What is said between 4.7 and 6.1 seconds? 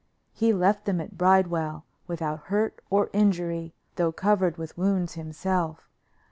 wounds himself.